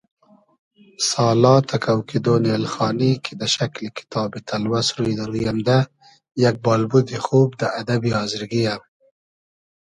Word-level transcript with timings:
سالا 1.09 1.55
تئکۆ 1.67 1.95
کیدۉن 2.07 2.43
اېلخانی 2.51 3.11
کی 3.23 3.33
دۂ 3.39 3.47
شئکلی 3.55 3.89
کیتابی 3.97 4.39
تئلوئس 4.47 4.87
روی 4.97 5.13
دۂ 5.17 5.23
روی 5.29 5.43
امدۂ، 5.51 5.79
یئگ 6.41 6.57
بالبودی 6.65 7.17
خوب 7.25 7.49
دۂ 7.59 7.67
ادئبی 7.79 8.11
آزرگی 8.21 8.61
یۂ 8.65 8.75